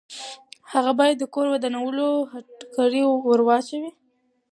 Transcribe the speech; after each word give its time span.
هغه 0.73 0.91
باید 0.99 1.15
د 1.19 1.23
کور 1.33 1.45
ودانولو 1.49 2.07
هتکړۍ 2.31 3.01
ورواچوي. 3.07 3.91